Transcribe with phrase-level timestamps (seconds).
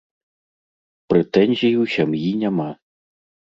[1.11, 2.69] Прэтэнзій у сям'і няма.